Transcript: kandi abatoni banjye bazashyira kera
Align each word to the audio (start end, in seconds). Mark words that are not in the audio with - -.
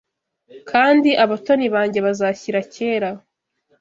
kandi 0.69 1.09
abatoni 1.23 1.65
banjye 1.73 1.99
bazashyira 2.05 2.59
kera 2.73 3.09